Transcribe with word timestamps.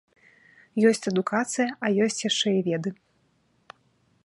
Ёсць 0.91 1.09
адукацыя, 1.11 1.67
а 1.85 1.93
ёсць 2.07 2.19
яшчэ 2.29 2.49
і 2.61 2.65
веды. 2.69 2.89